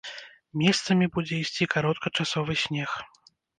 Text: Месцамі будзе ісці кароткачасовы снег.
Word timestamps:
Месцамі 0.61 1.09
будзе 1.17 1.35
ісці 1.45 1.69
кароткачасовы 1.75 2.59
снег. 2.65 2.99